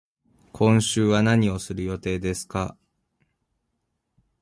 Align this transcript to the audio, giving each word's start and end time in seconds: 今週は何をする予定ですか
今週は何をする予定ですか 0.51 2.75